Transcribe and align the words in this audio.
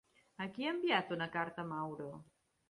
A 0.45 0.47
qui 0.55 0.65
ha 0.65 0.71
enviat 0.75 1.13
una 1.17 1.29
carta 1.37 1.67
Muro? 1.73 2.09